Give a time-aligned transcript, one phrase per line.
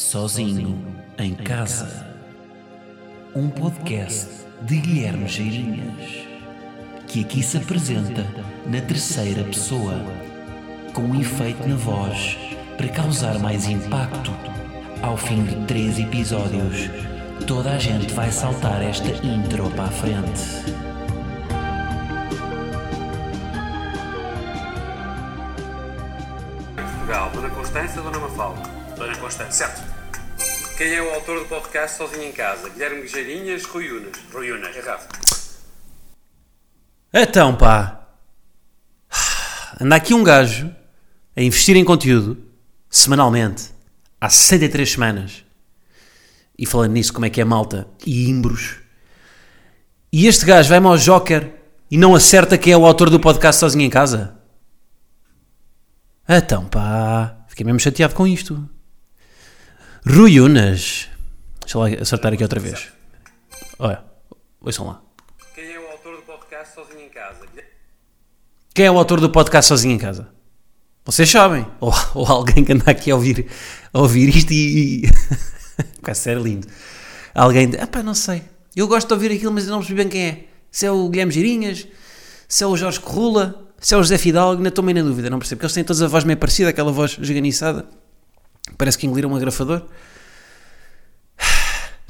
[0.00, 0.82] Sozinho
[1.18, 2.06] em Casa.
[3.36, 6.26] Um podcast de Guilherme Geirinhas,
[7.06, 8.24] que aqui se apresenta
[8.66, 9.94] na terceira pessoa,
[10.94, 12.36] com um efeito na voz
[12.78, 14.32] para causar mais impacto.
[15.02, 16.88] Ao fim de três episódios,
[17.46, 20.74] toda a gente vai saltar esta intro para a frente.
[26.74, 28.62] Portugal, Dona Constância ou Dona Mafalda?
[28.96, 29.66] Dona Constância.
[29.66, 29.99] Certo.
[30.80, 32.70] Quem é o autor do podcast Sozinho em Casa?
[32.70, 34.16] Guilherme Guijeirinhas, Rui Unas.
[34.32, 34.74] Rui Unas.
[34.74, 35.06] Errado.
[37.12, 38.08] Então, pá.
[39.78, 40.74] Anda aqui um gajo
[41.36, 42.42] a investir em conteúdo
[42.88, 43.72] semanalmente
[44.18, 45.44] há 63 semanas.
[46.58, 48.78] E falando nisso, como é que é malta e imbros.
[50.10, 51.52] E este gajo vai-me ao Joker
[51.90, 54.34] e não acerta quem é o autor do podcast Sozinho em Casa?
[56.26, 57.36] Então, pá.
[57.48, 58.66] Fiquei mesmo chateado com isto.
[60.06, 61.08] Rui Unas.
[61.60, 62.88] Deixa lá acertar aqui outra vez.
[63.78, 64.02] Olha,
[64.60, 65.02] ouçam lá.
[65.54, 67.46] Quem é o autor do podcast Sozinho em Casa?
[68.72, 70.28] Quem é o autor do podcast Sozinho em Casa?
[71.04, 71.66] Vocês sabem.
[71.80, 73.46] Ou, ou alguém que anda aqui a ouvir,
[73.92, 75.04] a ouvir isto e.
[75.04, 75.10] e...
[76.00, 76.66] Vai ser lindo.
[77.34, 77.70] Alguém.
[77.78, 78.42] Ah, pá, não sei.
[78.74, 80.44] Eu gosto de ouvir aquilo, mas eu não percebi bem quem é.
[80.70, 81.86] Se é o Guilherme Girinhas,
[82.48, 85.28] se é o Jorge Corrula, se é o José Fidalgo, ainda estou meio na dúvida,
[85.28, 85.58] não percebo.
[85.58, 87.86] Porque eles têm todos a voz meio parecida, aquela voz esganiçada.
[88.80, 89.86] Parece que engoliram um agrafador.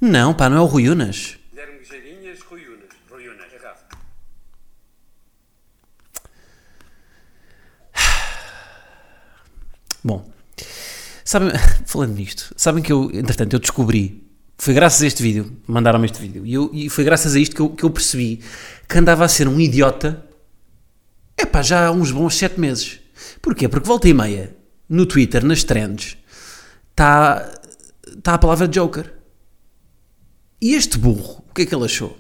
[0.01, 1.37] Não, pá, não é o Rui Unas.
[1.51, 1.81] Guilherme
[2.49, 2.89] Rui Unas.
[3.11, 3.53] Rui Unas.
[3.53, 3.81] Errado.
[10.03, 10.31] Bom,
[11.25, 11.51] sabem,
[11.87, 14.23] falando nisto, sabem que eu, entretanto, eu descobri,
[14.57, 17.55] foi graças a este vídeo, mandaram-me este vídeo, e, eu- e foi graças a isto
[17.55, 18.41] que eu, que eu percebi
[18.89, 20.25] que andava a ser um idiota,
[21.37, 23.01] epá, já há uns bons sete meses.
[23.43, 23.69] Porquê?
[23.69, 24.55] Porque volta e meia,
[24.89, 26.17] no Twitter, nas trends,
[27.01, 27.51] está
[28.23, 29.11] tá a palavra Joker.
[30.61, 32.17] E este burro, o que é que ele achou?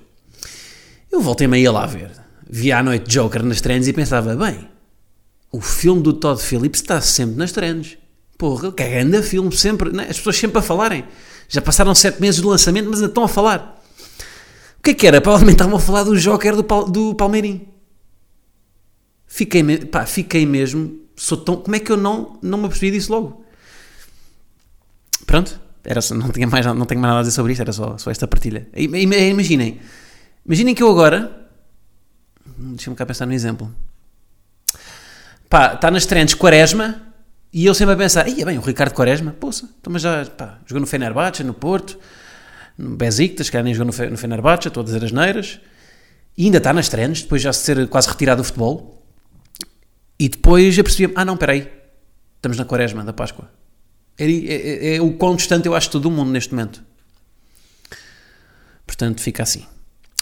[1.13, 2.11] Eu voltei meia ia lá ver,
[2.48, 4.67] via à noite Joker nas trends e pensava, bem,
[5.52, 7.98] o filme do Todd Phillips está sempre nas trends.
[8.39, 9.92] Porra, que é grande filme, sempre.
[9.92, 10.07] né?
[10.08, 11.05] As pessoas sempre a falarem.
[11.46, 13.83] Já passaram sete meses do lançamento, mas ainda estão a falar.
[14.79, 15.20] O que é que era?
[15.20, 17.69] Provavelmente estavam a falar do Joker do, Pal- do Palmeirim.
[19.27, 20.98] Fiquei, me- pá, fiquei mesmo.
[21.17, 23.45] Sou tão, como é que eu não, não me apercebi disso logo?
[25.30, 27.73] Pronto, era só- não, tinha mais, não tenho mais nada a dizer sobre isto, era
[27.73, 28.68] só, só esta partilha.
[28.74, 29.80] Imaginem,
[30.45, 31.46] imaginem que eu agora.
[32.58, 33.73] Deixa-me cá pensar no exemplo
[35.48, 37.01] pá, está nas trends Quaresma
[37.52, 40.58] e eu sempre a pensar, ia bem, o Ricardo Quaresma, poça, então, mas já, pá,
[40.67, 41.98] jogou no Fenerbahçe, no Porto,
[42.79, 45.58] no Besiktas, que nem jogou no, Fe- no Fenerbahçe, estou a dizer as neiras,
[46.39, 49.05] e ainda está nas trends, depois já de ser quase retirado do futebol,
[50.19, 51.69] e depois eu percebi, ah não, espera aí,
[52.36, 53.51] estamos na Quaresma da Páscoa.
[54.18, 56.82] É, é- é- o quão distante eu acho de todo o mundo neste momento.
[58.86, 59.64] Portanto, fica assim.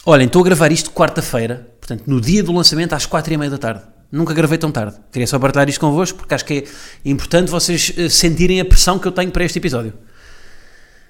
[0.07, 3.51] Olhem, estou a gravar isto quarta-feira, portanto, no dia do lançamento às quatro e meia
[3.51, 3.83] da tarde.
[4.11, 4.97] Nunca gravei tão tarde.
[5.13, 6.65] Queria só partilhar isto convosco porque acho que
[7.05, 9.93] é importante vocês eh, sentirem a pressão que eu tenho para este episódio.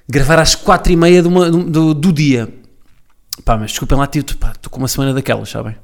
[0.09, 2.53] Gravar às quatro e meia de uma- do- do dia.
[3.45, 5.77] Pá, mas desculpem lá, tio, pá, estou com uma semana daquelas, sabem?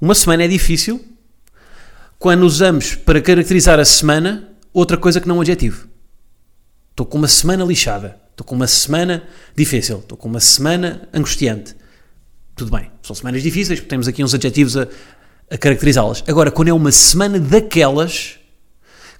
[0.00, 1.02] Uma semana é difícil
[2.18, 5.88] quando usamos para caracterizar a semana outra coisa que não adjetivo.
[6.90, 8.18] Estou com uma semana lixada.
[8.30, 9.24] Estou com uma semana
[9.56, 9.98] difícil.
[9.98, 11.76] Estou com uma semana angustiante.
[12.54, 12.90] Tudo bem.
[13.02, 14.86] São semanas difíceis, temos aqui uns adjetivos a,
[15.50, 16.24] a caracterizá-las.
[16.26, 18.38] Agora, quando é uma semana daquelas,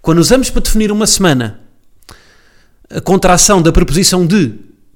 [0.03, 1.61] quando usamos para definir uma semana
[2.91, 4.55] a contração da preposição de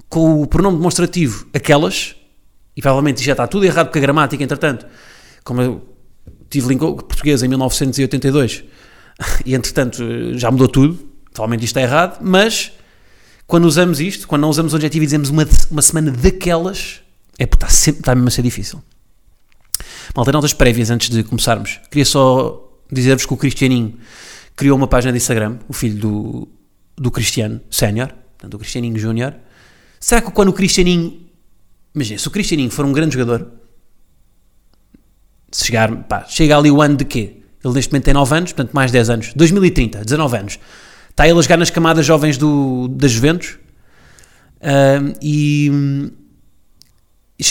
[0.09, 2.15] com o pronome demonstrativo aquelas,
[2.77, 4.87] e provavelmente já está tudo errado com a gramática, entretanto,
[5.45, 5.97] como eu
[6.51, 8.65] tive língua portuguesa em 1982
[9.45, 10.03] e entretanto
[10.39, 10.95] já mudou tudo,
[11.33, 12.73] provavelmente isto está errado, mas
[13.47, 17.01] quando usamos isto, quando não usamos o adjetivo e dizemos uma, uma semana daquelas,
[17.39, 18.83] é porque está, sempre, está mesmo a ser difícil.
[20.15, 21.81] Malta, notas prévias antes de começarmos.
[21.91, 23.99] Queria só dizer-vos que o Cristianinho
[24.55, 26.49] criou uma página de Instagram, o filho do,
[26.97, 29.35] do Cristiano Sénior, portanto, o Cristianinho Júnior.
[29.99, 31.21] Será que quando o Cristianinho.
[31.95, 33.51] Imagina, se o Cristianinho for um grande jogador,
[35.51, 37.42] se chegar, pá, chega ali o ano de quê?
[37.65, 39.33] Ele neste momento tem 9 anos, portanto mais 10 anos.
[39.35, 40.59] 2030, 19 anos.
[41.11, 43.59] Está ele a jogar nas camadas jovens do, das Juventus
[44.63, 46.11] ahm, e hum,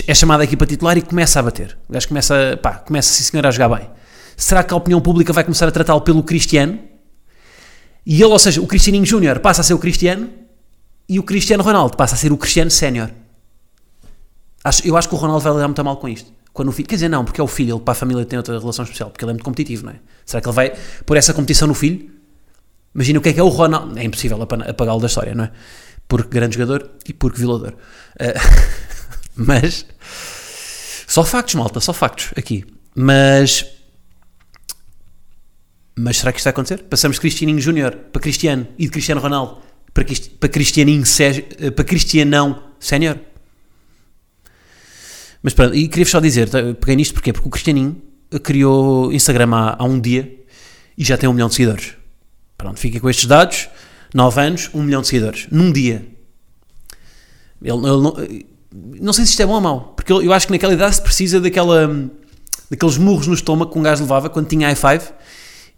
[0.07, 1.77] é chamado aqui para titular e começa a bater.
[1.87, 3.89] O gajo começa, pá, começa sim senhor a jogar bem.
[4.35, 6.79] Será que a opinião pública vai começar a tratá-lo pelo Cristiano?
[8.05, 10.29] E ele, ou seja, o Cristianinho Júnior passa a ser o Cristiano
[11.07, 13.11] e o Cristiano Ronaldo passa a ser o Cristiano Sénior.
[14.83, 16.31] Eu acho que o Ronaldo vai lidar muito mal com isto.
[16.53, 18.37] Quando o filho, quer dizer, não, porque é o filho, ele para a família tem
[18.37, 19.99] outra relação especial, porque ele é muito competitivo, não é?
[20.25, 20.73] Será que ele vai
[21.05, 22.09] pôr essa competição no filho?
[22.93, 23.97] Imagina o que é que é o Ronaldo.
[23.97, 25.51] É impossível apa- apagá-lo da história, não é?
[26.07, 27.73] Porque grande jogador e porque violador.
[28.19, 28.33] Eh,
[29.35, 29.85] mas.
[31.07, 32.65] Só factos, malta, só factos aqui.
[32.93, 33.65] Mas.
[35.97, 36.83] Mas será que isto vai acontecer?
[36.83, 39.61] Passamos de Cristianinho Júnior para Cristiano e de Cristiano Ronaldo
[39.93, 40.05] para,
[40.39, 43.17] para Cristianinho Sé- eh, para Cristianão Sénior.
[45.43, 47.33] Mas pronto, e queria-vos só dizer, tá, peguei nisto porquê?
[47.33, 48.01] Porque o Cristianinho
[48.43, 50.39] criou Instagram há, há um dia
[50.97, 51.93] e já tem um milhão de seguidores.
[52.57, 53.69] Pronto, fica com estes dados,
[54.13, 56.05] 9 anos, um milhão de seguidores, num dia.
[57.61, 58.15] Ele, ele não,
[59.01, 61.01] não sei se isto é bom ou mau, porque eu, acho que naquela idade se
[61.01, 62.09] precisa daquela,
[62.69, 65.01] daqueles murros no estômago que um gajo levava quando tinha i5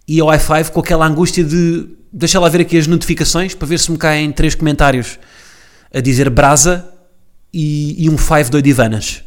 [0.07, 3.79] e ao i5 com aquela angústia de deixa lá ver aqui as notificações para ver
[3.79, 5.17] se me caem três comentários
[5.91, 6.87] a dizer brasa
[7.51, 9.23] e, e um 5 doido Ivanas.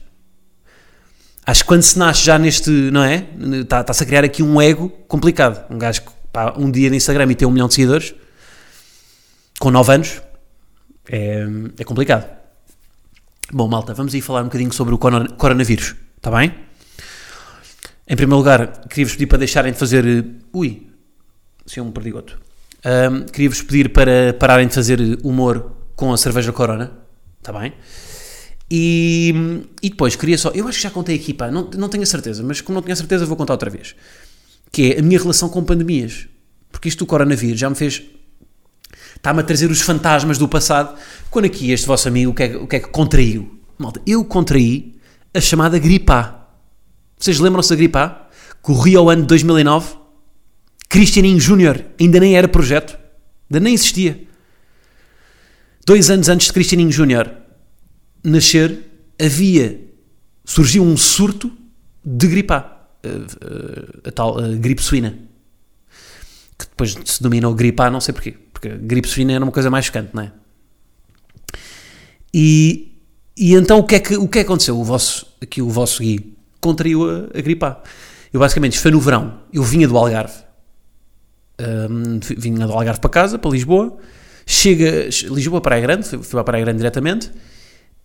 [1.46, 3.24] Acho que quando se nasce já neste, não é?
[3.62, 5.64] Está- Está-se a criar aqui um ego complicado.
[5.70, 8.14] Um gajo que pá, um dia no Instagram e tem um milhão de seguidores
[9.60, 10.20] com 9 anos
[11.08, 11.46] é,
[11.78, 12.26] é complicado.
[13.52, 16.52] Bom, malta, vamos aí falar um bocadinho sobre o corona- coronavírus, está bem?
[18.08, 20.04] Em primeiro lugar, queria-vos pedir para deixarem de fazer.
[20.06, 20.88] eh, Ui,
[21.64, 22.38] se é um perdigoto.
[22.84, 26.92] Ahm, queria-vos pedir para pararem de fazer humor com a cerveja Corona,
[27.38, 27.72] está bem?
[28.70, 30.50] E, e depois queria só.
[30.50, 32.82] Eu acho que já contei aqui, pá, não, não tenho a certeza, mas como não
[32.82, 33.94] tenho a certeza, vou contar outra vez.
[34.72, 36.26] Que é a minha relação com pandemias.
[36.70, 38.02] Porque isto do coronavírus já me fez.
[39.14, 40.98] Está-me a trazer os fantasmas do passado.
[41.30, 43.58] Quando aqui este vosso amigo, o que é, o que, é que contraiu?
[43.78, 44.94] Malta, eu contraí
[45.32, 46.46] a chamada gripe A.
[47.18, 48.28] Vocês lembram-se da gripe A?
[48.60, 49.94] Corria ao ano de 2009.
[50.88, 52.98] Cristianinho Júnior ainda nem era projeto.
[53.50, 54.24] Ainda nem existia.
[55.86, 57.45] Dois anos antes de Cristianinho Júnior
[58.30, 58.78] nascer,
[59.20, 59.80] havia,
[60.44, 61.50] surgiu um surto
[62.04, 65.18] de gripe A, a, a- a tal a gripe suína,
[66.58, 69.70] que depois se dominou gripe A, não sei porquê, porque gripe suína era uma coisa
[69.70, 70.32] mais chocante, não é?
[72.32, 72.92] E,
[73.36, 74.78] e então o que, é que, o que é que aconteceu?
[74.78, 77.80] O vosso, aqui o vosso Gui contraiu a, a gripe A.
[78.32, 80.44] Eu basicamente, foi no verão, eu vinha do Algarve,
[81.58, 83.96] Hum, vinha do Algarve para casa, para Lisboa,
[84.44, 87.30] chega, Lisboa Praia Grande, fui, fui para a Praia Grande diretamente,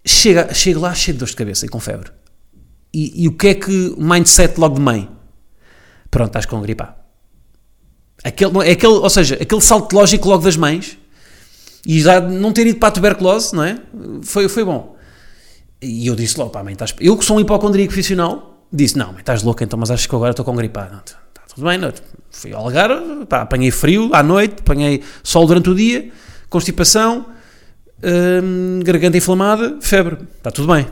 [0.05, 2.11] chega, chega lá cheio de dor de cabeça e com febre.
[2.93, 5.09] E, e o que é que mindset logo de mãe?
[6.09, 6.95] Pronto, estás com gripe A.
[8.23, 10.97] Aquele, é aquele, ou seja, aquele salto lógico logo das mães
[11.85, 13.79] e já não ter ido para a tuberculose, não é?
[14.21, 14.95] Foi, foi bom.
[15.81, 19.07] E eu disse logo a mãe, estás, eu que sou um hipocondríaco profissional, disse, não,
[19.07, 20.85] mãe, estás louca, então, mas acho que agora estou com gripe A.
[20.89, 21.17] Não, está
[21.55, 21.91] tudo bem, não,
[22.29, 26.11] fui ao Algarve, pá, apanhei frio à noite, apanhei sol durante o dia,
[26.49, 27.25] constipação,
[28.03, 30.87] hum, garganta inflamada, febre, está tudo bem.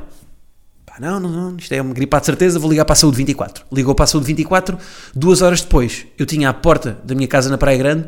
[0.85, 3.17] Pá, não, não, não, isto é uma gripe de certeza, vou ligar para a Saúde
[3.17, 3.65] 24.
[3.71, 4.77] Ligou para a Saúde 24,
[5.15, 8.07] duas horas depois, eu tinha à porta da minha casa na Praia Grande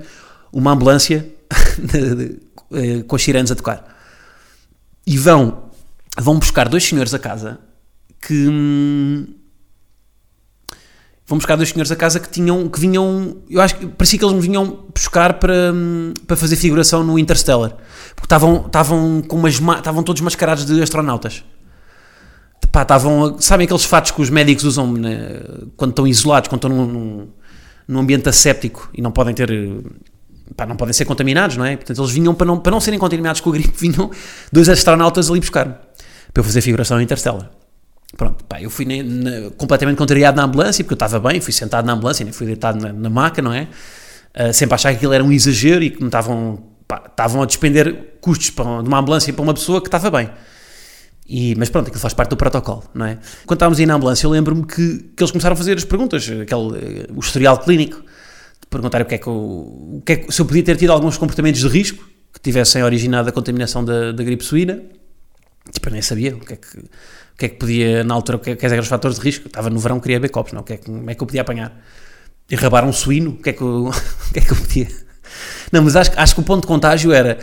[0.51, 1.27] uma ambulância
[2.73, 3.85] eh, com as sirenes a tocar.
[5.05, 5.71] E vão,
[6.19, 7.59] vão buscar dois senhores a casa
[8.21, 8.47] que...
[8.47, 9.40] hum,
[11.31, 14.25] Vão buscar dois senhores a casa que tinham, que vinham, eu acho que parecia que
[14.25, 15.71] eles me vinham buscar para,
[16.27, 17.69] para fazer figuração no Interstellar,
[18.17, 21.45] porque estavam, estavam com umas, ma- estavam todos mascarados de astronautas.
[22.69, 25.39] Pá, estavam, sabem aqueles fatos que os médicos usam né,
[25.77, 27.27] quando estão isolados, quando estão num, num,
[27.87, 29.49] num ambiente asséptico e não podem ter,
[30.57, 31.77] pá, não podem ser contaminados, não é?
[31.77, 34.11] Portanto, eles vinham para não, para não serem contaminados com a gripe, vinham
[34.51, 35.65] dois astronautas ali buscar
[36.33, 37.49] para eu fazer figuração no Interstellar.
[38.17, 41.53] Pronto, pá, eu fui ne- na- completamente contrariado na ambulância, porque eu estava bem, fui
[41.53, 43.67] sentado na ambulância, nem fui deitado na, na maca, não é?
[44.33, 47.45] Ah, sempre achar que aquilo era um exagero e que me estavam, pá, estavam a
[47.45, 50.29] despender custos para, de uma ambulância para uma pessoa que estava bem.
[51.27, 53.17] E, mas pronto, aquilo faz parte do protocolo, não é?
[53.45, 56.23] Quando estávamos aí na ambulância, eu lembro-me que, que eles começaram a fazer as perguntas,
[56.23, 60.15] aquele, eh, o historial clínico, de perguntar o que é que, eu, o que, é
[60.17, 62.03] que se eu podia ter tido alguns comportamentos de risco
[62.33, 64.81] que tivessem originado a contaminação da, da gripe suína.
[65.71, 66.67] Tipo, eu nem sabia o que é que,
[67.33, 69.47] o que, é que podia, na altura, o que é eram os fatores de risco.
[69.47, 70.61] Estava no verão, queria beber copos, não?
[70.61, 71.75] O que é que, como é que eu podia apanhar?
[72.49, 74.87] E rabar um suíno, o que é que eu, o que é que eu podia?
[75.71, 77.37] Não, mas acho, acho que o ponto de contágio era.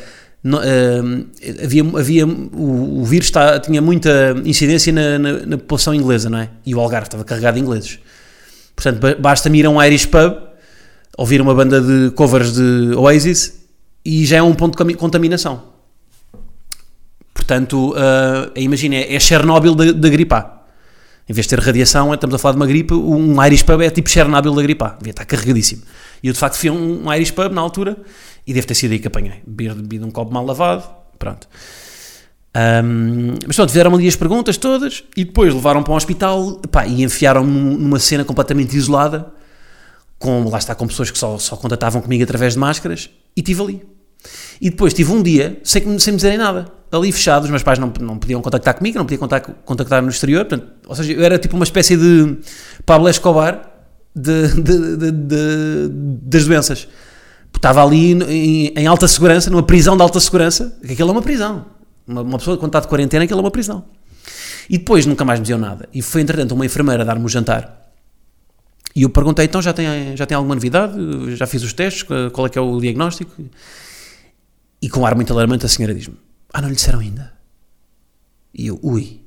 [0.62, 3.32] eh, havia, havia o, o vírus
[3.64, 6.50] tinha muita incidência na, na, na população inglesa, não é?
[6.64, 7.98] E o Algarve estava carregado de ingleses.
[8.76, 10.36] Portanto, ba- basta-me ir a um Irish pub,
[11.16, 13.58] ouvir uma banda de covers de Oasis
[14.04, 15.77] e já é um ponto de contaminação.
[17.48, 20.58] Portanto, uh, imagina, é, Chernobyl da, gripe A.
[21.26, 23.88] Em vez de ter radiação, estamos a falar de uma gripe, um Irish pub é
[23.88, 24.88] tipo Chernobyl da gripe A.
[24.88, 25.82] Devia estar carregadíssimo.
[26.22, 27.96] E eu, de facto, fui a um, um Irish pub na altura
[28.46, 29.42] e deve ter sido aí que apanhei.
[29.46, 30.84] Bebido um copo mal lavado,
[31.18, 31.48] pronto.
[32.54, 36.86] Um, mas pronto, fizeram ali as perguntas todas e depois levaram para um hospital pá,
[36.86, 39.32] e enfiaram-me num- numa cena completamente isolada
[40.18, 43.62] com, lá está, com pessoas que só, só contatavam comigo através de máscaras, e estive
[43.62, 43.97] ali.
[44.60, 46.66] E depois tive um dia sem, sem me dizerem nada.
[46.90, 50.08] Ali fechado, os meus pais não, não podiam contactar comigo, não podiam contactar, contactar no
[50.08, 50.44] exterior.
[50.46, 52.38] Portanto, ou seja, eu era tipo uma espécie de
[52.86, 53.62] Pablo Escobar
[54.16, 55.88] de- de- de-
[56.22, 56.88] das doenças.
[57.54, 61.22] Estava ali em, em alta segurança, numa prisão de alta segurança, que aquilo é uma
[61.22, 61.66] prisão.
[62.06, 63.84] Uma, uma pessoa quando está de quarentena, aquilo é uma prisão.
[64.70, 65.88] E depois nunca mais me diziam nada.
[65.92, 67.90] E foi, entretanto, uma enfermeira dar-me o jantar.
[68.94, 70.94] E eu perguntei, então já tem, já tem alguma novidade?
[71.36, 72.02] Já fiz os testes?
[72.32, 73.32] Qual é que é o diagnóstico?
[74.80, 76.16] E com ar muito alarmante a senhora diz-me,
[76.52, 77.32] ah, não lhe disseram ainda?
[78.54, 79.22] E eu, ui.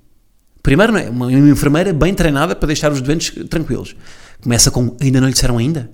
[0.64, 1.10] Primeiro, não é?
[1.10, 3.96] Uma, uma enfermeira bem treinada para deixar os doentes tranquilos.
[4.42, 5.92] Começa com, ainda não lhe disseram ainda?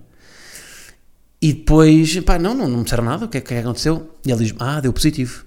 [1.42, 4.16] E depois, pá, não, não, não me disseram nada, o que é que aconteceu?
[4.26, 5.46] E ela diz-me, ah, deu positivo.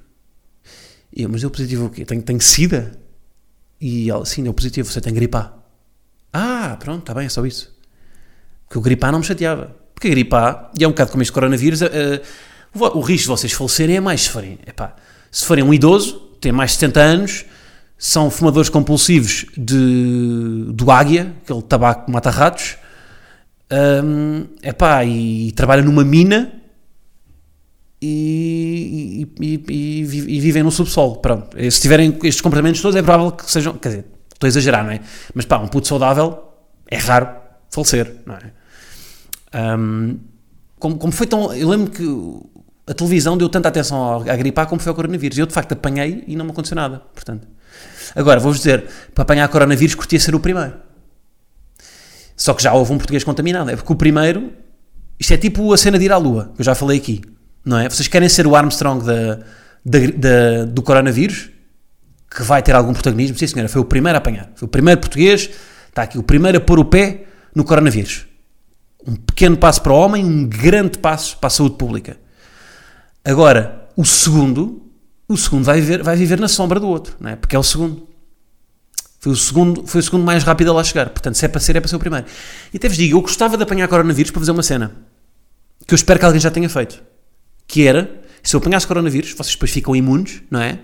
[1.12, 2.04] E eu, mas deu positivo o quê?
[2.04, 2.98] Tenho, tenho sida?
[3.80, 5.56] E ela, sim, deu positivo, você tem gripar.
[6.32, 7.76] Ah, pronto, está bem, é só isso.
[8.66, 9.76] Porque o gripar não me chateava.
[9.94, 12.22] Porque a gripar, e é um bocado como este coronavírus, eh,
[12.74, 14.94] o risco de vocês falecerem é mais se forem, epá,
[15.30, 17.44] se forem um idoso, tem mais de 70 anos,
[17.98, 22.76] são fumadores compulsivos de, do águia, aquele tabaco que mata ratos,
[24.04, 26.52] hum, epá, e, trabalham numa mina
[28.02, 31.16] e, e, e- e vi- e vivem no subsolo.
[31.16, 31.56] Pronto.
[31.70, 33.74] Se tiverem estes comportamentos todos, é provável que sejam.
[33.74, 35.00] Quer dizer, estou a exagerar, não é?
[35.34, 36.42] Mas pá, um puto saudável
[36.90, 37.28] é raro
[37.70, 39.76] falecer, não é?
[39.76, 40.18] Hum,
[40.80, 41.52] como, como foi tão.
[41.54, 42.04] Eu lembro que
[42.90, 45.38] a televisão deu tanta atenção à gripe A como foi ao coronavírus.
[45.38, 47.00] Eu de facto apanhei e não me aconteceu nada.
[47.14, 47.46] Portanto,
[48.16, 48.84] agora vou-vos dizer:
[49.14, 50.72] para apanhar coronavírus, curtia ser o primeiro.
[52.36, 53.70] Só que já houve um português contaminado.
[53.70, 54.52] É porque o primeiro.
[55.18, 57.20] Isto é tipo a cena de ir à Lua, que eu já falei aqui.
[57.64, 57.88] Não é?
[57.88, 59.34] Vocês querem ser o Armstrong da,
[59.84, 61.50] da, da- do coronavírus?
[62.34, 63.36] Que vai ter algum protagonismo?
[63.36, 63.68] Sim, senhora.
[63.68, 64.50] Foi o primeiro a apanhar.
[64.54, 65.50] Foi o primeiro português.
[65.88, 66.16] Está aqui.
[66.18, 68.24] O primeiro a pôr o pé no coronavírus.
[69.06, 72.18] Um pequeno passo para o homem, um grande passo para a saúde pública.
[73.24, 74.82] Agora, o segundo,
[75.28, 77.36] o segundo vai viver, vai viver na sombra do outro, não é?
[77.36, 78.08] Porque é o segundo.
[79.18, 81.10] Foi o segundo, foi o segundo mais rápido a lá chegar.
[81.10, 82.26] Portanto, se é para ser, é para ser o primeiro.
[82.72, 84.92] E até vos digo, eu gostava de apanhar coronavírus para fazer uma cena
[85.86, 87.02] que eu espero que alguém já tenha feito.
[87.66, 90.78] Que era, se eu apanhasse coronavírus, vocês depois ficam imunes, não é?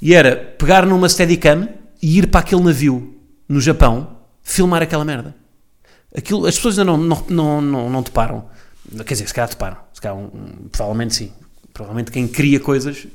[0.00, 1.68] E era pegar numa Steadicam
[2.02, 3.16] e ir para aquele navio
[3.48, 5.34] no Japão filmar aquela merda.
[6.16, 8.46] Aquilo, as pessoas ainda não, não, não, não, não te param.
[9.06, 9.78] Quer dizer, se calhar te param.
[9.92, 11.32] Se calhar, um- provavelmente sim.
[11.72, 13.06] Provavelmente quem cria coisas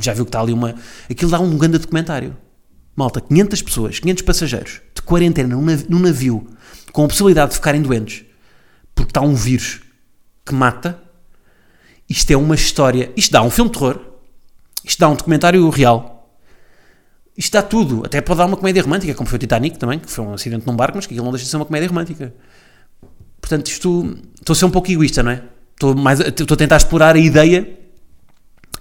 [0.00, 0.74] já viu que está ali uma.
[1.10, 2.36] Aquilo dá um grande documentário.
[2.96, 5.54] Malta, 500 pessoas, 500 passageiros de quarentena
[5.88, 6.48] num navio
[6.92, 8.24] com a possibilidade de ficarem doentes
[8.94, 9.80] porque está um vírus
[10.44, 11.00] que mata.
[12.08, 13.12] Isto é uma história.
[13.16, 14.00] Isto dá um filme de terror.
[14.82, 16.17] Isto dá um documentário real.
[17.38, 18.02] Isto dá tudo.
[18.04, 20.66] Até pode dar uma comédia romântica, como foi o Titanic também, que foi um acidente
[20.66, 22.34] num barco, mas que aquilo não deixa de ser uma comédia romântica.
[23.40, 24.18] Portanto, isto.
[24.40, 25.42] Estou a ser um pouco egoísta, não é?
[25.72, 27.78] Estou, mais, estou a tentar explorar a ideia.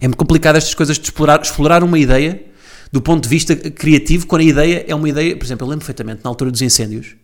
[0.02, 2.46] É muito complicado estas coisas de explorar, explorar uma ideia
[2.92, 5.38] do ponto de vista criativo, quando a ideia é uma ideia.
[5.38, 7.16] Por exemplo, eu lembro perfeitamente na altura dos incêndios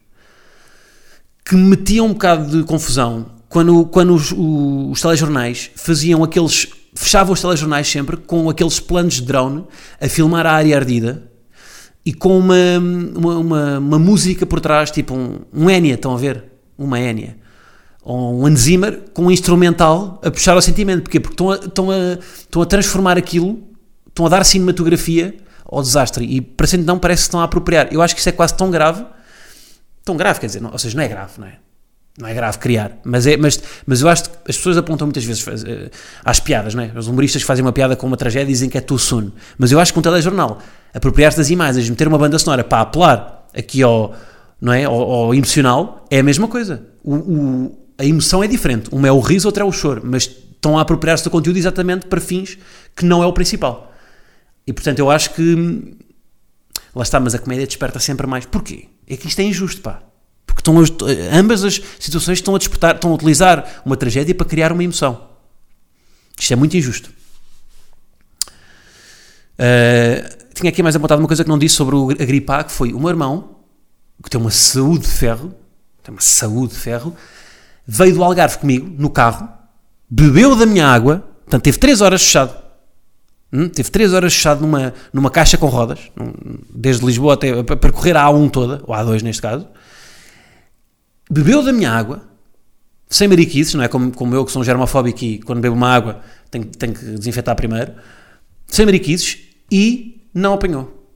[1.43, 6.69] que me metia um bocado de confusão quando, quando os, os, telejornais faziam aqueles.
[6.95, 9.63] fechavam os telejornais sempre com aqueles planos de drone
[10.01, 11.31] a filmar a área ardida
[12.03, 12.55] e com uma,
[13.15, 16.45] uma, uma, uma música por trás, tipo um, um Enya, estão a ver?
[16.75, 17.37] Uma Enya.
[18.01, 21.03] Ou um Hans Zimmer com um instrumental a puxar ao sentimento.
[21.03, 21.19] Porquê?
[21.19, 23.59] Porque estão a, estão a, estão a transformar aquilo,
[24.09, 26.25] estão a dar cinematografia ao desastre.
[26.25, 27.87] E sempre não parece que estão a apropriar.
[27.91, 29.05] Eu acho que isso é quase tão grave.
[30.03, 31.62] Tão grave, quer dizer, não, ou seja, não é grave, não é?
[32.19, 35.23] Não é grave criar, mas, é, mas, mas eu acho que as pessoas apontam muitas
[35.23, 35.89] vezes eh,
[36.23, 36.91] às piadas, não é?
[36.95, 39.31] Os humoristas fazem uma piada com uma tragédia dizem que é too soon.
[39.57, 40.59] Mas eu acho que um telejornal,
[40.93, 44.13] apropriar-se das imagens, meter uma banda sonora para apelar aqui ao,
[44.61, 44.83] não é?
[44.83, 46.85] ao, ao emocional, é a mesma coisa.
[47.03, 48.89] O, o- a emoção é diferente.
[48.91, 50.01] Uma é o riso, outra é o choro.
[50.05, 52.59] Mas estão a apropriar-se do conteúdo exatamente para fins
[52.95, 53.91] que não é o principal.
[54.67, 55.95] E portanto eu acho que
[56.95, 58.45] Lá está, mas a comédia desperta sempre mais.
[58.45, 58.85] Porquê?
[59.07, 59.99] É que isto é injusto, pá.
[60.45, 60.91] Porque estão as-
[61.31, 65.29] ambas as situações estão a disputar, estão a utilizar uma tragédia para criar uma emoção.
[66.39, 67.09] Isto é muito injusto.
[69.53, 72.71] Uh, tinha aqui mais apontado uma coisa que não disse sobre a gripe A, que
[72.71, 73.57] foi o meu irmão,
[74.23, 75.53] que tem uma saúde de ferro,
[76.03, 77.15] tem uma saúde de ferro,
[77.85, 79.47] veio do Algarve comigo, no carro,
[80.09, 82.63] bebeu da minha água, portanto teve 3 horas fechado,
[83.55, 86.33] Hum, teve 3 horas fechado numa, numa caixa com rodas, num-
[86.73, 89.67] desde Lisboa até para percorrer a A1 toda, ou a A2 neste caso.
[91.33, 92.23] Bebeu da minha água,
[93.09, 96.21] sem mariquices, não é como, como eu que sou germofóbico e quando bebo uma água
[96.51, 97.95] tenho, tenho que desinfetar primeiro.
[98.67, 99.39] Sem mariquices
[99.71, 101.09] e não apanhou.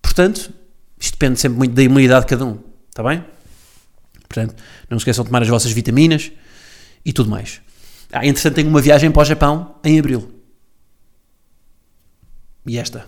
[0.00, 0.50] Portanto,
[0.98, 2.58] isto depende sempre muito da imunidade de cada um,
[2.88, 3.22] está bem?
[4.26, 4.54] Portanto,
[4.88, 6.32] não esqueçam de tomar as vossas vitaminas
[7.04, 7.60] e tudo mais.
[8.10, 10.32] Ah, entretanto, tenho uma viagem para o Japão em abril.
[12.64, 13.06] E esta?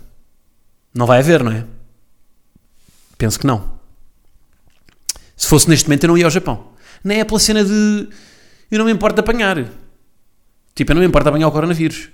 [0.93, 1.65] Não vai haver, não é?
[3.17, 3.76] Penso que não.
[5.37, 6.69] Se fosse neste momento, eu não ia ao Japão.
[7.05, 8.09] Nem é pela cena de.
[8.71, 9.65] Eu não me importo de apanhar.
[10.75, 12.09] Tipo, eu não me importo de apanhar o coronavírus.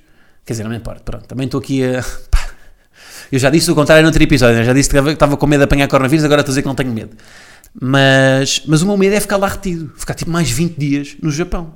[0.45, 1.03] Quer dizer, não me importa.
[1.03, 2.05] Pronto, também estou aqui a.
[3.31, 4.57] Eu já disse o contrário no outro episódio.
[4.57, 4.65] né?
[4.65, 6.75] Já disse que estava com medo de apanhar coronavírus, agora estou a dizer que não
[6.75, 7.17] tenho medo.
[7.81, 9.91] Mas, mas o meu medo é ficar lá retido.
[9.97, 11.75] Ficar tipo mais 20 dias no Japão.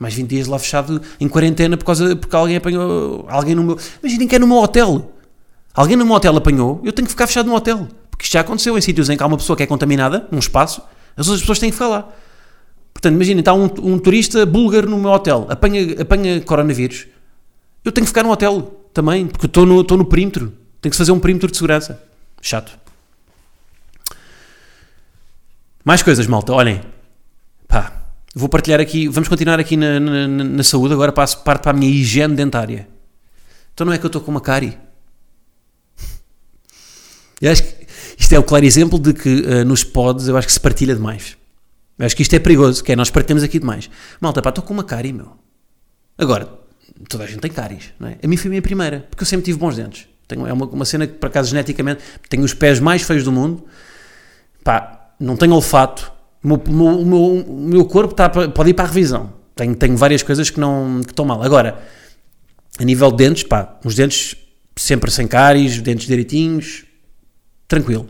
[0.00, 3.24] Mais 20 dias lá fechado em quarentena por causa, porque alguém apanhou.
[3.28, 3.78] Alguém no meu.
[4.02, 5.12] Imaginem que é no meu hotel.
[5.74, 7.86] Alguém no meu hotel apanhou, eu tenho que ficar fechado no hotel.
[8.22, 10.38] Porque isto já aconteceu em sítios em que há uma pessoa que é contaminada, num
[10.38, 10.80] espaço,
[11.16, 12.08] as outras pessoas têm que ficar lá.
[12.94, 17.08] Portanto, imaginem, está um, um turista búlgaro no meu hotel, apanha, apanha coronavírus.
[17.84, 18.62] Eu tenho que ficar no hotel
[18.94, 20.52] também, porque estou no, estou no perímetro.
[20.80, 22.00] Tenho que fazer um perímetro de segurança.
[22.40, 22.78] Chato.
[25.84, 26.52] Mais coisas, malta.
[26.52, 26.80] Olhem.
[27.66, 27.92] Pá.
[28.36, 29.08] Vou partilhar aqui.
[29.08, 30.94] Vamos continuar aqui na, na- na saúde.
[30.94, 32.88] Agora passo parte para a minha higiene dentária.
[33.74, 34.78] Então não é que eu estou com uma cárie?
[37.40, 37.81] Eu acho que
[38.32, 40.94] isto é o claro exemplo de que eh, nos pods eu acho que se partilha
[40.94, 41.36] demais.
[41.98, 43.90] Eu acho que isto é perigoso, que é nós partilhamos aqui demais.
[44.22, 45.32] Malta, pá, estou com uma cárie, meu.
[46.16, 46.48] Agora,
[47.10, 48.16] toda a gente tem cáries, não é?
[48.22, 50.08] A mim foi a minha primeira, porque eu sempre tive bons dentes.
[50.26, 53.30] Tenho, é uma, uma cena que, por acaso, geneticamente, tenho os pés mais feios do
[53.30, 53.66] mundo.
[54.64, 56.10] Pá, não tenho olfato.
[56.42, 59.30] O meu, meu- meu- meu corpo pa- pode ir para a revisão.
[59.54, 61.42] Tenho, tenho várias coisas que, não, que estão mal.
[61.42, 61.78] Agora,
[62.78, 64.34] a nível de dentes, pá, os dentes
[64.74, 66.84] sempre sem cáries, dentes direitinhos,
[67.72, 68.06] tranquilo.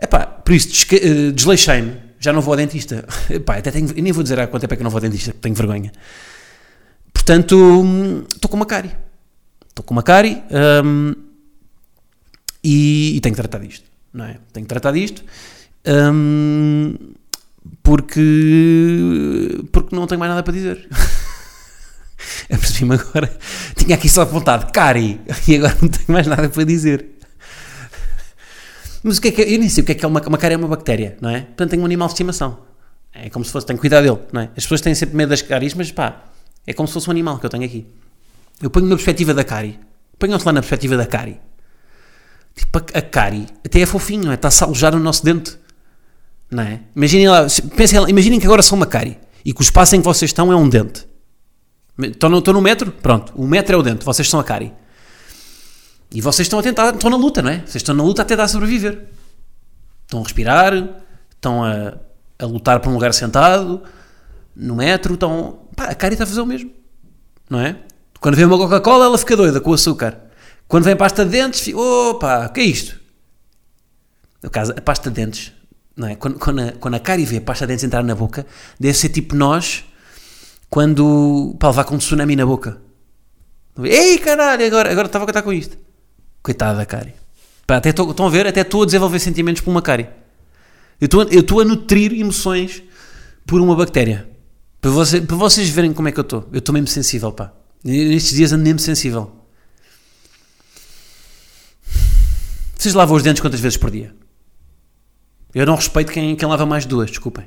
[0.00, 3.04] Epá, por isso eh, desleixei-me, já não vou ao dentista.
[3.28, 5.34] Epá, até tenho, nem vou dizer há quanto tempo é que não vou ao dentista,
[5.40, 5.90] tenho vergonha.
[7.12, 7.84] Portanto,
[8.32, 8.92] estou com uma cárie.
[9.68, 10.42] Estou com uma cárie
[10.84, 11.14] hum,
[12.62, 14.36] e, e tenho que tratar disto, não é?
[14.52, 15.24] Tenho que tratar disto
[15.86, 16.94] hum,
[17.82, 20.88] porque, porque não tenho mais nada para dizer.
[22.52, 23.36] Apercebi-me agora,
[23.76, 27.21] tinha aqui só apontado cárie e agora não tenho mais nada para dizer.
[29.02, 29.54] Mas o que é que é?
[29.54, 31.30] Eu nem sei o que é que é uma, uma cárie é uma bactéria, não
[31.30, 31.40] é?
[31.40, 32.58] Portanto, tenho um animal de estimação.
[33.12, 34.44] É como se fosse, tenho que cuidar dele, não é?
[34.56, 36.22] As pessoas têm sempre medo das cáries, mas pá,
[36.66, 37.86] é como se fosse um animal que eu tenho aqui.
[38.62, 39.78] Eu ponho na perspectiva da cárie.
[40.18, 41.38] Ponham-se lá na perspectiva da cárie.
[42.54, 44.34] Tipo, a, a cárie até é fofinho, não é?
[44.36, 45.58] Está-se a alojar no nosso dente.
[46.50, 46.80] Não é?
[46.94, 49.96] Imaginem lá, se- pensem lá, imaginem que agora são uma cárie e que o espaço
[49.96, 51.06] em que vocês estão é um dente.
[51.98, 52.90] Estão no, estão no metro?
[52.92, 54.72] Pronto, o metro é o dente, vocês são a cárie.
[56.12, 57.60] E vocês estão a tentar, estão na luta, não é?
[57.60, 59.08] Vocês estão na luta a tentar sobreviver.
[60.02, 60.74] Estão a respirar,
[61.30, 61.94] estão a,
[62.38, 63.82] a lutar por um lugar sentado,
[64.54, 65.60] no metro, estão.
[65.74, 66.70] Pá, a cárie está a fazer o mesmo.
[67.48, 67.76] Não é?
[68.20, 70.20] Quando vem uma Coca-Cola, ela fica doida com o açúcar.
[70.68, 71.78] Quando vem pasta de dentes, fica.
[71.78, 73.00] Opa, o que é isto?
[74.42, 75.52] No caso, a pasta de dentes,
[75.96, 76.14] não é?
[76.14, 78.46] Quando, quando, a, quando a cárie vê a pasta de dentes entrar na boca,
[78.78, 79.84] deve ser tipo nós
[80.68, 81.56] quando.
[81.58, 82.82] para levar com um tsunami na boca.
[83.82, 85.91] Ei caralho, agora, agora estava a contar com isto.
[86.42, 87.14] Coitada da cárie.
[87.66, 88.46] Pá, até tô- estão a ver?
[88.46, 90.08] Até estou a desenvolver sentimentos por uma cárie.
[91.00, 91.06] Eu
[91.40, 92.82] estou a- nutrir emoções
[93.46, 94.28] por uma bactéria.
[94.80, 96.48] Para, você- para vocês verem como é que eu estou.
[96.52, 97.52] Eu estou mesmo sensível, pá.
[97.84, 99.30] Nestes dias ando mesmo sensível.
[102.76, 104.12] Vocês lavam os dentes quantas vezes por dia?
[105.54, 107.46] Eu não respeito quem, quem lava mais de duas, desculpem.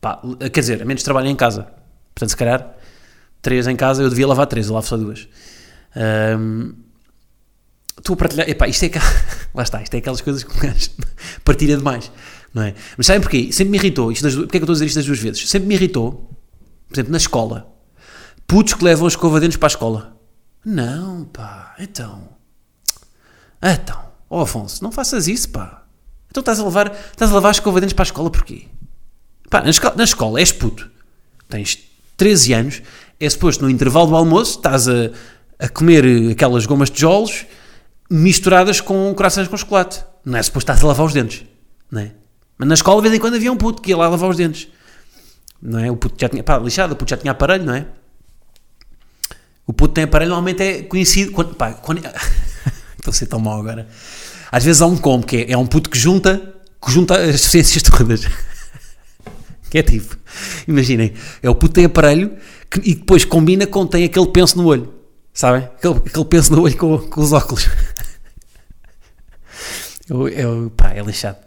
[0.00, 0.20] Pá,
[0.52, 1.68] quer dizer, a menos trabalho em casa.
[2.14, 2.74] Portanto, se calhar,
[3.42, 5.28] três em casa, eu devia lavar três, eu lavo só duas.
[5.94, 6.72] Ahm,
[7.98, 8.48] Estou a partilhar.
[8.48, 8.98] Epá, isto é que...
[9.54, 10.72] Lá está, isto é aquelas coisas que um
[11.44, 12.10] partilha demais,
[12.54, 12.74] não é?
[12.96, 13.52] Mas sabem porquê?
[13.52, 14.10] Sempre me irritou.
[14.12, 15.48] Isto das, porque é que eu estou a dizer isto das duas vezes?
[15.48, 16.30] Sempre me irritou,
[16.88, 17.72] por exemplo, na escola,
[18.46, 20.16] putos que levam a escova de dentes para a escola.
[20.64, 22.28] Não, pá, então.
[23.62, 25.84] Então, ó Afonso, não faças isso, pá.
[26.30, 28.66] Então estás a levar, estás a levar a escova de dentes para a escola porquê?
[29.48, 30.88] Pá, na escola, na escola és puto.
[31.48, 31.78] Tens
[32.16, 32.82] 13 anos,
[33.18, 35.10] é suposto no intervalo do almoço estás a,
[35.58, 37.46] a comer aquelas gomas de tijolos
[38.10, 40.04] misturadas com corações com chocolate.
[40.24, 41.44] Não é suposto estás a lavar os dentes,
[41.90, 42.12] não é?
[42.58, 44.36] Mas na escola, de vez em quando, havia um puto que ia lá lavar os
[44.36, 44.68] dentes.
[45.62, 45.90] Não é?
[45.90, 47.86] O puto já tinha, pá, lixado, o puto já tinha aparelho, não é?
[49.66, 51.32] O puto tem aparelho, normalmente é conhecido.
[51.32, 51.98] Quando, pá, quando,
[52.98, 53.88] estou a ser tão mau agora.
[54.50, 57.32] Às vezes há um combo que é, é um puto que junta, que junta as
[57.32, 58.26] deficiências todas.
[59.70, 60.18] que é tipo,
[60.66, 62.36] imaginem, é o puto tem aparelho
[62.68, 64.92] que, e depois combina com tem aquele penso no olho.
[65.32, 65.62] Sabem?
[65.62, 67.68] Aquele, aquele penso no olho com, com os óculos.
[70.10, 71.38] Eu, eu, pá, é lixado.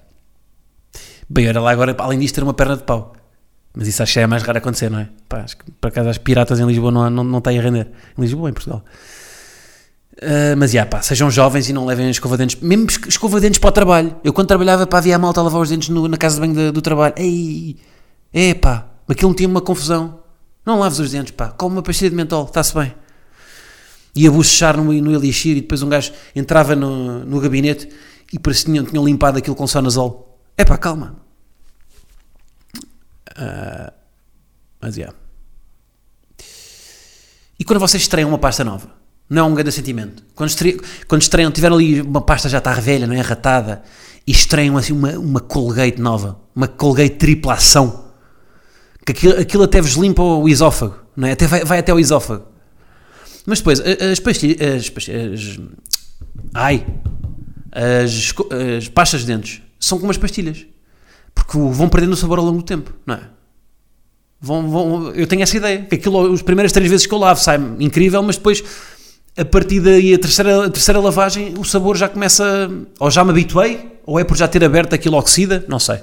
[1.29, 3.13] Bem, olha lá agora, além disto, ter uma perna de pau.
[3.75, 5.09] Mas isso acho que é mais raro acontecer, não é?
[5.27, 7.87] Pá, acho que, por acaso, as piratas em Lisboa não, não, não têm a render.
[8.17, 8.83] Em Lisboa, em Portugal.
[10.21, 13.71] Uh, mas, já, pá, sejam jovens e não levem escova-dentes, mesmo esc- escova-dentes para o
[13.71, 14.15] trabalho.
[14.23, 16.41] Eu, quando trabalhava, pá, havia a malta a lavar os dentes no- na casa de
[16.41, 17.15] banho da- do trabalho.
[17.17, 17.77] Ei,
[18.31, 20.19] é, pá, aquilo não tinha uma confusão.
[20.65, 22.93] Não laves os dentes, pá, come uma pastilha de mentol, está-se bem.
[24.15, 27.89] Ia bochechar no, no Elixir e depois um gajo entrava no, no gabinete
[28.31, 30.39] e parecia que tinham, limpado aquilo com sonazol.
[30.57, 31.17] É pá, calma.
[33.35, 33.93] Ah,
[34.81, 35.13] mas, já.
[37.59, 38.89] E quando vocês estreiam uma pasta nova?
[39.29, 40.23] Não é um grande sentimento.
[40.35, 43.81] Quando estreiam, quando estreiam tiveram ali uma pasta já está velha, não é ratada,
[44.27, 48.11] e estreiam assim uma, uma Colgate nova, uma Colgate tripla ação,
[49.05, 51.31] que aquilo, aquilo até vos limpa o esófago, não é?
[51.31, 52.47] Até vai, vai até o esófago.
[53.45, 55.59] Mas depois, as pastilhas, as, pastilhas-
[56.53, 56.85] ai,
[57.73, 58.33] as,
[58.77, 60.65] as pastas de dentes são como as pastilhas,
[61.35, 63.21] porque vão perdendo o sabor ao longo do tempo, não é?
[64.39, 67.39] Vão, vão, eu tenho essa ideia, que aquilo, as primeiras três vezes que eu lavo
[67.41, 68.61] sai incrível, mas depois,
[69.37, 73.31] a partir daí, a terceira, a terceira lavagem, o sabor já começa, ou já me
[73.31, 76.01] habituei, ou é por já ter aberto aquilo oxida, não sei.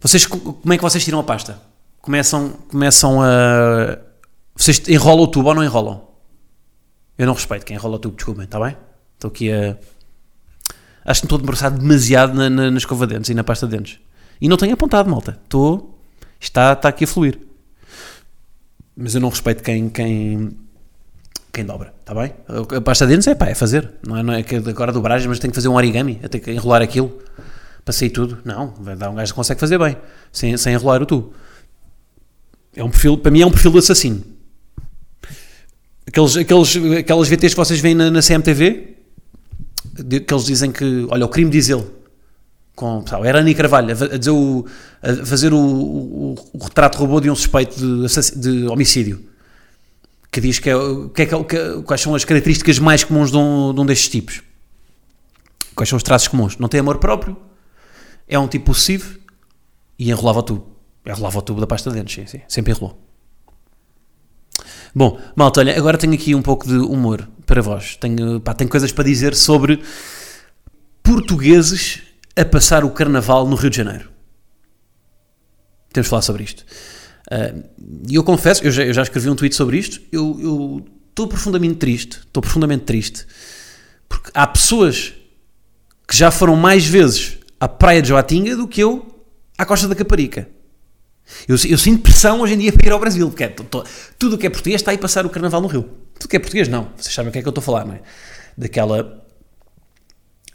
[0.00, 1.60] Vocês, co- como é que vocês tiram a pasta?
[2.00, 3.98] Começam, começam a...
[4.56, 6.02] Vocês enrolam o tubo ou não enrolam?
[7.22, 8.76] Eu não respeito quem enrola o tubo, desculpem, está bem?
[9.14, 9.76] Estou aqui a...
[11.04, 13.64] Acho que estou a debruçar demasiado na, na, na escova de dentes e na pasta
[13.64, 14.00] de dentes.
[14.40, 15.38] E não tenho apontado, malta.
[15.44, 16.00] Estou...
[16.40, 17.38] Está, está aqui a fluir.
[18.96, 19.88] Mas eu não respeito quem...
[19.88, 20.50] quem
[21.52, 22.34] quem dobra, está bem?
[22.76, 23.88] A pasta de dentes é pá, é fazer.
[24.04, 26.50] Não é, não é que agora dobragens, mas tem que fazer um origami, ter que
[26.50, 27.20] enrolar aquilo
[27.84, 28.38] para sair tudo.
[28.44, 29.96] Não, vai dar um gajo que consegue fazer bem,
[30.32, 31.34] sem, sem enrolar o tubo.
[32.74, 34.24] É um perfil, para mim é um perfil de assassino.
[36.06, 38.96] Aqueles, aqueles, aquelas VTs que vocês veem na, na CMTV,
[40.26, 41.84] que eles dizem que, olha, o crime diz ele,
[42.74, 44.66] com sabe, era Ani Carvalho, a, dizer o,
[45.02, 49.22] a fazer o, o, o retrato robô de um suspeito de, de homicídio
[50.30, 50.74] que diz que, é,
[51.14, 53.84] que é que é que- quais são as características mais comuns de um, de um
[53.86, 54.42] destes tipos.
[55.74, 56.56] Quais são os traços comuns?
[56.56, 57.36] Não tem amor próprio,
[58.26, 59.18] é um tipo possessivo
[59.98, 60.66] e enrolava o tubo.
[61.06, 62.40] Enrolava o tubo da pasta de dentes, sim, sim.
[62.48, 62.98] Sempre enrolou.
[64.94, 67.96] Bom, malta, olha, agora tenho aqui um pouco de humor para vós.
[67.96, 69.82] Tenho, pá, tenho coisas para dizer sobre
[71.02, 72.00] portugueses
[72.36, 74.10] a passar o carnaval no Rio de Janeiro.
[75.92, 76.64] Temos de falar sobre isto.
[77.30, 77.54] Ah,
[78.08, 81.76] E eu confesso, eu já, eu já escrevi um tweet sobre isto, eu estou profundamente
[81.76, 83.26] triste, estou profundamente triste,
[84.08, 85.14] porque há pessoas
[86.06, 89.24] que já foram mais vezes à praia de Joatinga do que eu
[89.56, 90.48] à Costa da Caparica.
[91.48, 93.84] Eu, eu sinto pressão hoje em dia para ir ao Brasil, porque é, tô- tô-
[94.18, 95.82] tudo o que é português está aí passar o carnaval no Rio.
[96.18, 96.88] Tudo que é português, não.
[96.96, 98.00] Vocês sabem o que é que eu estou a falar, não é?
[98.56, 99.22] Daquela.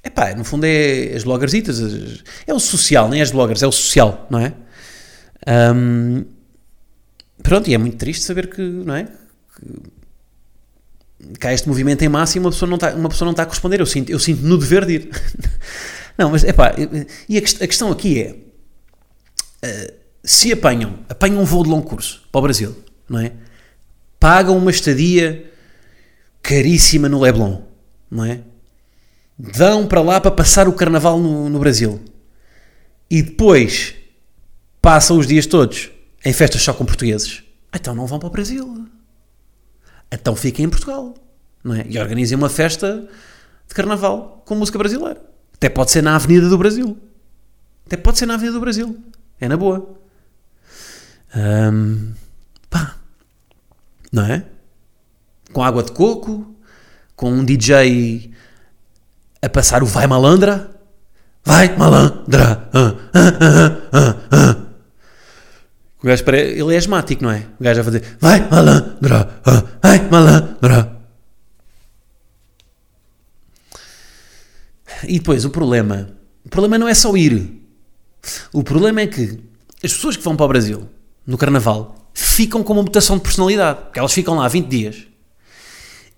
[0.04, 3.72] Epá, no fundo é as bloggerzitas, as- é o social, nem as bloggers, é o
[3.72, 4.54] social, não é?
[5.46, 6.24] Ahm,
[7.44, 9.08] pronto, e é muito triste saber que, não é?
[11.40, 13.44] Que, há este movimento em massa e uma pessoa não está, uma pessoa não está
[13.44, 13.80] a corresponder.
[13.80, 15.10] Eu sinto, eu sinto no dever de ir.
[16.18, 16.74] não, mas epá,
[17.28, 18.36] e a, a questão aqui é:
[19.64, 19.94] eh,
[20.28, 22.76] se apanham, apanham um voo de longo curso para o Brasil,
[23.08, 23.32] não é?
[24.20, 25.50] Pagam uma estadia
[26.42, 27.62] caríssima no Leblon,
[28.12, 28.42] não é?
[29.40, 32.02] Dão para lá para passar o carnaval no, no Brasil
[33.10, 33.96] e depois
[34.82, 35.92] passam os dias todos
[36.26, 37.42] em festas só com portugueses.
[37.74, 38.86] Então não vão para o Brasil.
[40.12, 41.16] Então fiquem em Portugal.
[41.64, 41.86] Não é?
[41.88, 43.08] E organizem uma festa
[43.66, 45.22] de carnaval com música brasileira.
[45.54, 46.98] Até pode ser na Avenida do Brasil.
[47.86, 48.98] Até pode ser na Avenida do Brasil.
[49.40, 49.97] É na boa.
[51.36, 52.14] Ahm,
[52.70, 52.96] pá.
[54.12, 54.46] Não é?
[55.54, 56.56] Com água de coco,
[57.16, 58.32] com um DJ
[59.42, 60.72] a passar o Vai Malandra.
[61.44, 62.70] Vai Malandra!
[62.74, 64.56] ah, ah, ah, ah, ah.
[66.04, 67.46] O gajo pare- ele é asmático, não é?
[67.60, 69.42] O gajo vai fazer Vai Malandra!
[69.46, 70.98] ah, Vai Malandra!
[75.04, 76.10] E depois o problema.
[76.46, 77.62] O problema não é só ir.
[78.52, 79.40] O problema é que
[79.84, 80.90] as pessoas que vão para o Brasil
[81.28, 83.82] no Carnaval ficam com uma mutação de personalidade.
[83.84, 85.04] Porque elas ficam lá 20 dias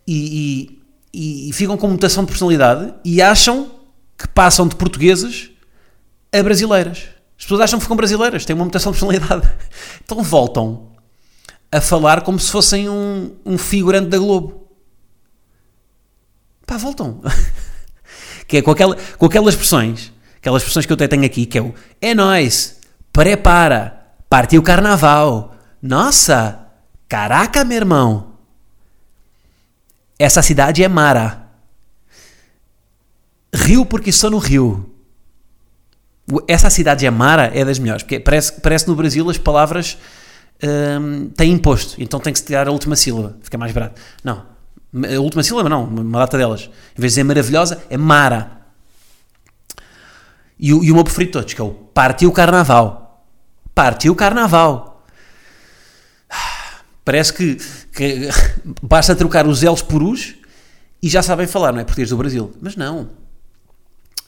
[0.07, 0.79] e,
[1.13, 3.71] e- e ficam com mutação de personalidade e acham
[4.17, 5.49] que passam de portuguesas
[6.31, 7.07] a brasileiras.
[7.37, 9.49] As pessoas acham que ficam brasileiras, têm uma mutação de personalidade.
[10.03, 10.91] Então voltam
[11.71, 14.67] a falar como se fossem um, um figurante da Globo.
[16.65, 17.21] Pá, voltam.
[18.47, 21.57] que é com, aquela, com aquelas expressões, aquelas expressões que eu até tenho aqui, que
[21.57, 22.79] é o é nóis,
[23.13, 23.98] prepara,
[24.29, 26.67] partiu o carnaval, nossa,
[27.07, 28.33] caraca, meu irmão,
[30.19, 31.47] essa cidade é Mara.
[33.53, 34.93] Rio porque estou no Rio.
[36.47, 39.97] Essa cidade é Mara é das melhores, porque parece, parece no Brasil as palavras
[40.61, 43.99] hum, tem imposto, então tem que se tirar a última sílaba, fica mais barato.
[44.23, 44.45] Não,
[44.93, 46.63] a última sílaba não, uma data delas.
[46.63, 48.59] Em vez de dizer maravilhosa, é Mara.
[50.59, 53.08] E o, e o meu preferido de todos, que é o Partiu Carnaval.
[53.79, 55.05] Partiu Carnaval.
[57.05, 57.55] Parece que,
[57.93, 58.27] que
[58.83, 60.35] basta trocar os L's por U's
[61.01, 61.85] e já sabem falar, não é?
[61.85, 62.53] Português do Brasil.
[62.59, 63.09] Mas não.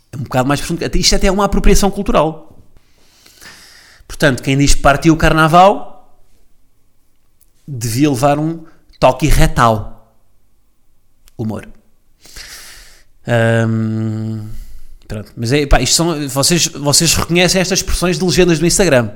[0.10, 0.90] É um bocado mais profundo.
[0.96, 2.64] Isto até é uma apropriação cultural.
[4.08, 6.18] Portanto, quem diz partiu o carnaval
[7.68, 8.64] devia levar um
[9.02, 10.16] toque retal.
[11.38, 11.68] Humor.
[13.68, 14.48] Hum,
[15.10, 15.34] pronto.
[15.36, 19.12] Mas é, pá, isto são, vocês, vocês reconhecem estas expressões de legendas do Instagram?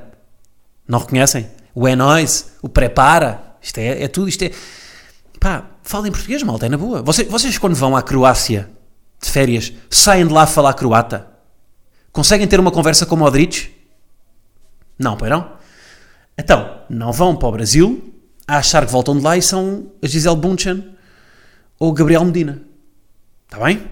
[0.86, 1.48] Não reconhecem?
[1.74, 3.56] O é nóis, o prepara.
[3.60, 4.50] Isto é, é tudo, isto é.
[5.40, 7.02] Pá, falem português, malta, é na boa.
[7.02, 8.70] Vocês, vocês quando vão à Croácia
[9.20, 11.26] de férias, saem de lá a falar croata?
[12.12, 13.70] Conseguem ter uma conversa com o Modric?
[14.98, 15.52] Não, pois não?
[16.38, 18.14] Então, não vão para o Brasil
[18.46, 20.96] a achar que voltam de lá e são a Gisele Bunchen
[21.78, 22.62] ou Gabriel Medina.
[23.44, 23.86] Está bem?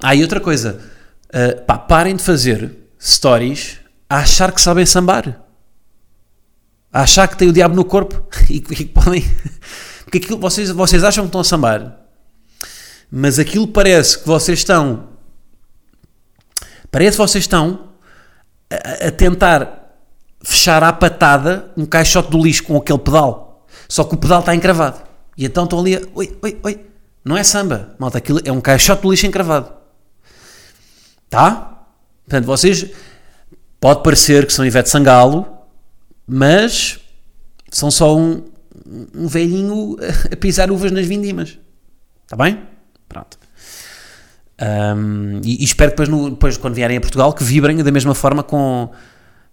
[0.00, 0.80] Ah, e outra coisa.
[1.28, 5.40] Uh, pá, parem de fazer stories a achar que sabem sambar.
[6.92, 9.22] A achar que têm o diabo no corpo e que podem...
[10.04, 11.96] Porque aquilo, vocês, vocês acham que estão a sambar,
[13.10, 15.08] mas aquilo parece que vocês estão...
[16.90, 17.88] Parece que vocês estão
[18.70, 19.84] a, a tentar
[20.44, 23.66] fechar à patada um caixote do lixo com aquele pedal.
[23.88, 25.02] Só que o pedal está encravado.
[25.36, 26.86] E então estão ali a, oi, oi, oi.
[27.24, 29.72] Não é samba, malta, aquilo é um caixote do lixo encravado.
[31.30, 31.86] Tá?
[32.24, 32.86] Portanto, vocês
[33.84, 35.46] pode parecer que são Ivete Sangalo,
[36.26, 36.98] mas
[37.70, 38.42] são só um,
[39.14, 39.98] um velhinho
[40.32, 41.58] a pisar uvas nas vindimas.
[42.22, 42.62] Está bem?
[43.06, 43.38] Pronto.
[44.96, 48.14] Um, e, e, espero depois, no, depois, quando vierem a Portugal, que vibrem da mesma
[48.14, 48.88] forma com.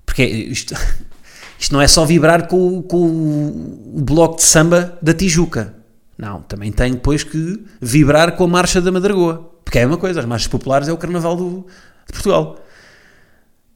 [0.06, 0.76] Porque isto,
[1.60, 5.76] isto não é só vibrar com, com o, o bloco de samba da Tijuca.
[6.18, 9.52] Não, também tem depois que vibrar com a Marcha da Madragoa.
[9.66, 11.68] Porque é uma coisa, as marchas populares é o Carnaval do,
[12.08, 12.62] de Portugal.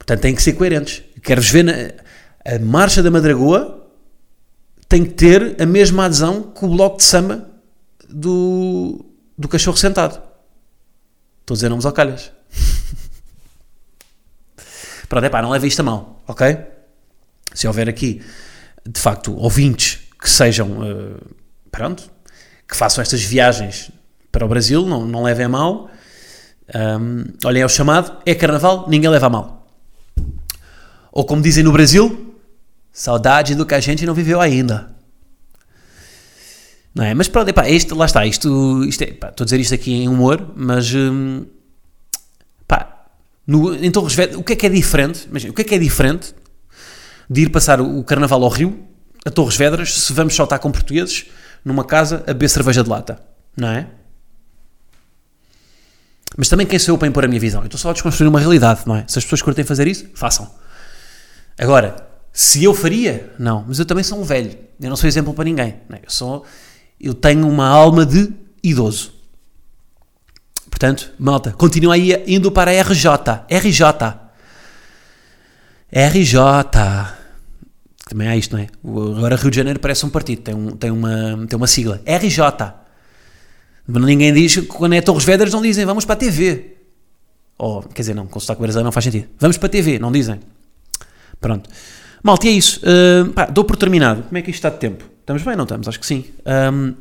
[0.06, 1.02] Portanto, têm que ser coerentes.
[1.24, 1.74] Quero-vos ver na,
[2.46, 3.90] a Marcha da Madragoa
[4.88, 7.50] tem que ter a mesma adesão que o bloco de samba
[8.08, 9.04] do,
[9.36, 10.22] do cachorro sentado.
[11.42, 12.32] Estou a dizer nomes ao calhas.
[15.10, 16.58] Pronto, é pá, não leve isto a mal, ok?
[17.54, 18.22] Se houver aqui,
[18.88, 21.20] de facto, ouvintes que sejam, uh,
[21.72, 22.12] pronto,
[22.68, 23.92] que façam estas viagens
[24.32, 25.90] para o Brasil, não, não levem a mal.
[26.74, 29.55] Um, olhem, é o chamado, é carnaval, ninguém leva a mal.
[31.16, 32.36] Ou como dizem no Brasil,
[32.92, 34.94] saudade do que a gente não viveu ainda.
[36.94, 37.14] Não é?
[37.14, 40.10] Mas pronto, epá, este, lá está, isto, isto é, estou a dizer isto aqui em
[40.10, 41.46] humor, mas hum,
[42.68, 43.06] pá,
[43.48, 45.26] no, em Torres Vedras, o que é que é diferente?
[45.30, 46.36] Imagina, o que é que é diferente
[47.30, 48.78] de ir passar o carnaval ao Rio,
[49.26, 51.28] a Torres Vedras, se vamos só estar com portugueses
[51.64, 53.22] numa casa a beber cerveja de lata,
[53.56, 53.88] não é?
[56.36, 57.62] Mas também quem sou eu para impor a minha visão?
[57.62, 59.06] Eu estou só a desconstruir uma realidade, não é?
[59.08, 60.65] Se as pessoas curtem fazer isso, façam.
[61.58, 63.66] Agora, se eu faria, não.
[63.68, 64.58] Mas eu também sou um velho.
[64.80, 65.76] Eu não sou exemplo para ninguém.
[65.90, 66.02] É?
[66.04, 66.46] Eu sou
[67.00, 68.32] eu tenho uma alma de
[68.64, 69.14] idoso.
[70.70, 73.46] Portanto, malta, continua aí indo para a RJ.
[73.50, 73.86] RJ.
[75.92, 76.38] RJ.
[78.10, 78.68] Também há isto, não é?
[79.18, 82.02] Agora Rio de Janeiro parece um partido, tem, um, tem, uma, tem uma sigla.
[82.06, 82.42] RJ.
[83.88, 86.78] Ninguém diz, quando é Torres Vedras, não dizem vamos para a TV.
[87.58, 89.30] Ou, quer dizer, não, com o sotaque brasileiro não faz sentido.
[89.40, 90.40] Vamos para a TV, não dizem.
[91.46, 91.70] Pronto.
[92.24, 92.82] Malta, é isso.
[92.82, 94.24] Uh, pá, dou por terminado.
[94.24, 95.06] Como é que isto está de tempo?
[95.20, 95.88] Estamos bem, não estamos?
[95.88, 96.26] Acho que sim.
[96.74, 96.96] Um,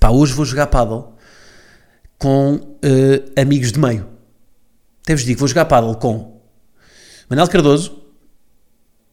[0.00, 1.14] pá, hoje vou jogar paddle
[2.18, 4.08] com uh, amigos de meio.
[5.04, 6.40] Até vos digo, vou jogar paddle com
[7.30, 8.02] Manel Cardoso,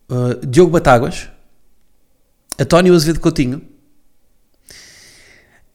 [0.09, 1.29] uh, Diogo Batáguas,
[2.59, 3.61] António Azevedo Coutinho.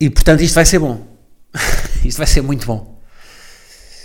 [0.01, 1.07] E portanto isto vai ser bom.
[2.03, 3.01] isto vai ser muito bom.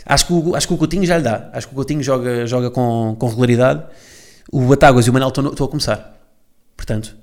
[0.07, 1.51] Acho que, o, acho que o Coutinho já lhe dá.
[1.53, 3.85] Acho que o Coutinho joga, joga com, com regularidade.
[4.51, 6.19] O Batáguas e o Manel estão, a começar.
[6.77, 7.17] Portanto,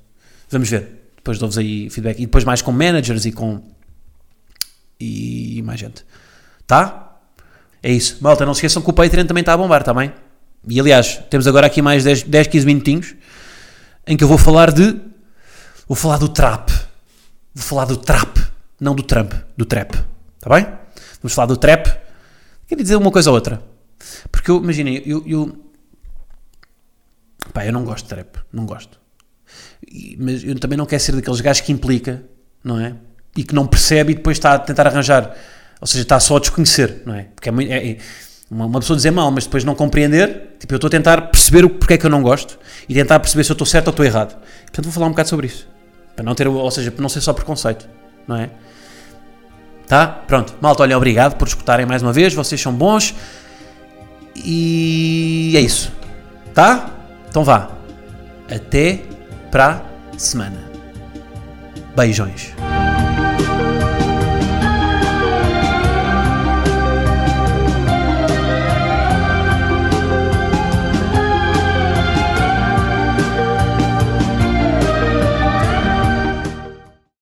[0.49, 1.11] vamos ver.
[1.17, 2.19] Depois dou-vos aí feedback.
[2.19, 3.61] E depois mais com managers e com.
[4.99, 6.05] E mais gente.
[6.65, 7.17] Tá?
[7.83, 8.17] É isso.
[8.21, 10.13] Malta, não se esqueçam que o Patreon também está a bombar, tá bem?
[10.67, 13.15] E aliás, temos agora aqui mais 10, 10 15 minutinhos
[14.05, 14.99] em que eu vou falar de.
[15.87, 16.71] Vou falar do trap.
[17.53, 18.39] Vou falar do trap.
[18.79, 19.95] Não do Trump, do trap.
[20.39, 20.67] Tá bem?
[21.21, 21.87] Vamos falar do trap.
[22.67, 23.61] Queria dizer uma coisa ou outra.
[24.31, 25.66] Porque eu, imaginem, eu, eu.
[27.65, 28.37] Eu não gosto de trap.
[28.51, 28.99] Não gosto
[30.17, 32.23] mas eu também não quero ser daqueles gajos que implica,
[32.63, 32.93] não é?
[33.35, 35.35] E que não percebe e depois está a tentar arranjar,
[35.79, 37.27] ou seja, está só a desconhecer, não é?
[37.35, 37.97] Porque é, é,
[38.49, 41.65] Uma, uma pessoa dizer mal, mas depois não compreender, tipo, eu estou a tentar perceber
[41.65, 42.57] o porquê é que eu não gosto
[42.89, 44.37] e tentar perceber se eu estou certo ou estou errado.
[44.63, 45.67] Portanto, vou falar um bocado sobre isso.
[46.15, 47.87] Para não ter, ou seja, para não ser só preconceito,
[48.27, 48.49] não é?
[49.85, 50.07] Tá?
[50.07, 50.55] Pronto.
[50.59, 53.13] Malta, olha, obrigado por escutarem mais uma vez, vocês são bons.
[54.35, 55.91] E é isso.
[56.53, 56.96] Tá?
[57.29, 57.69] Então vá.
[58.49, 59.01] Até
[59.51, 59.83] para
[60.17, 60.63] semana.
[61.95, 62.53] Beijões.